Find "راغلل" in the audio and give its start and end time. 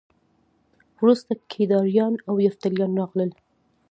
2.99-3.31